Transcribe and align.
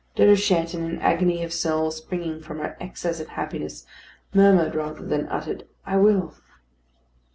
Déruchette, 0.15 0.73
in 0.73 0.83
an 0.83 0.97
agony 0.97 1.43
of 1.43 1.53
soul, 1.53 1.91
springing 1.91 2.41
from 2.41 2.57
her 2.57 2.75
excess 2.81 3.19
of 3.19 3.27
happiness, 3.27 3.85
murmured 4.33 4.73
rather 4.73 5.05
than 5.05 5.27
uttered 5.27 5.67
"I 5.85 5.97
will." 5.97 6.33